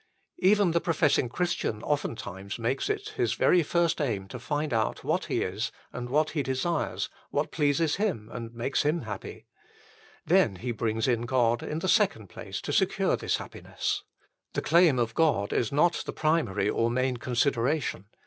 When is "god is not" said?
15.13-15.93